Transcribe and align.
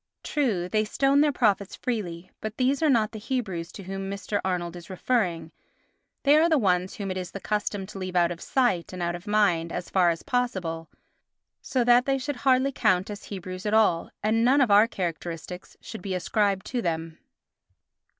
True, 0.23 0.67
they 0.67 0.83
stoned 0.83 1.23
their 1.23 1.31
prophets 1.31 1.75
freely; 1.75 2.31
but 2.41 2.57
these 2.57 2.81
are 2.81 2.89
not 2.89 3.11
the 3.11 3.19
Hebrews 3.19 3.71
to 3.73 3.83
whom 3.83 4.09
Mr. 4.09 4.41
Arnold 4.43 4.75
is 4.75 4.89
referring, 4.89 5.51
they 6.23 6.35
are 6.37 6.49
the 6.49 6.57
ones 6.57 6.95
whom 6.95 7.11
it 7.11 7.17
is 7.17 7.29
the 7.29 7.39
custom 7.39 7.85
to 7.85 7.99
leave 7.99 8.15
out 8.15 8.31
of 8.31 8.41
sight 8.41 8.93
and 8.93 9.03
out 9.03 9.13
of 9.13 9.27
mind 9.27 9.71
as 9.71 9.91
far 9.91 10.09
as 10.09 10.23
possible, 10.23 10.89
so 11.61 11.83
that 11.83 12.07
they 12.07 12.17
should 12.17 12.37
hardly 12.37 12.71
count 12.71 13.11
as 13.11 13.25
Hebrews 13.25 13.67
at 13.67 13.75
all, 13.75 14.09
and 14.23 14.43
none 14.43 14.59
of 14.59 14.71
our 14.71 14.87
characteristics 14.87 15.77
should 15.81 16.01
be 16.01 16.15
ascribed 16.15 16.65
to 16.65 16.81
them. 16.81 17.19